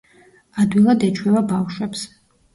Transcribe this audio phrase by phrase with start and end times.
[0.63, 2.09] ადვილად ეჩვევა ბავშვებს.